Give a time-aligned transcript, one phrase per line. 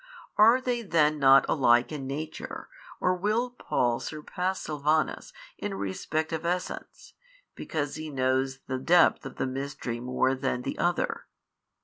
[0.35, 2.69] Are they then not alike in nature
[2.99, 7.13] or will Paul surpass Silvanus in respect of essence,
[7.53, 11.27] because he knows the depth of the mystery more than the other?